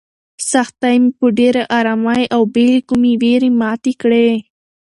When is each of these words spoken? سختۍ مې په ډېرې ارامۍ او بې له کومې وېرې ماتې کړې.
سختۍ 0.51 0.95
مې 1.01 1.11
په 1.17 1.25
ډېرې 1.37 1.63
ارامۍ 1.79 2.23
او 2.35 2.41
بې 2.53 2.65
له 2.73 2.81
کومې 2.89 3.13
وېرې 3.21 3.49
ماتې 3.61 3.93
کړې. 4.01 4.29